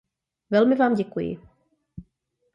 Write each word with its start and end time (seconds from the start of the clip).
Velmi 0.51 0.75
vám 0.75 0.95
děkuji! 0.95 1.39